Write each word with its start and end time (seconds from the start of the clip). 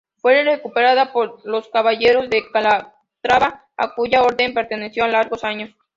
Fue 0.17 0.43
recuperada 0.43 1.13
por 1.13 1.45
los 1.45 1.67
Caballeros 1.69 2.27
de 2.27 2.41
Calatrava, 2.51 3.67
a 3.77 3.93
cuya 3.93 4.23
orden 4.23 4.51
perteneció 4.51 5.05
largos 5.05 5.43
años. 5.43 5.75